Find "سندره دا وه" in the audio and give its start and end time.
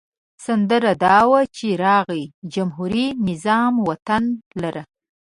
0.45-1.41